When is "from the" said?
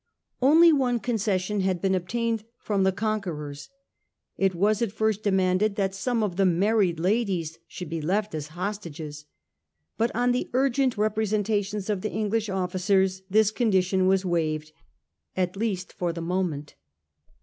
2.57-2.91